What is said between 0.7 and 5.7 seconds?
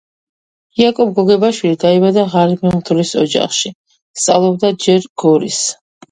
იაკობ გოგებაშვილი დაიბადა ღარიბი მღვდლის ოჯახში. სწავლობდა ჯერ გორის,